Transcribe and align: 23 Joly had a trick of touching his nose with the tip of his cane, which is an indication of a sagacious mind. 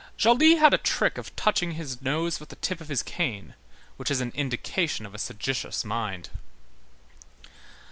23 0.17 0.17
Joly 0.17 0.55
had 0.59 0.73
a 0.73 0.79
trick 0.79 1.19
of 1.19 1.35
touching 1.35 1.73
his 1.73 2.01
nose 2.01 2.39
with 2.39 2.49
the 2.49 2.55
tip 2.55 2.81
of 2.81 2.87
his 2.89 3.03
cane, 3.03 3.53
which 3.97 4.09
is 4.09 4.19
an 4.19 4.31
indication 4.33 5.05
of 5.05 5.13
a 5.13 5.19
sagacious 5.19 5.85
mind. 5.85 6.29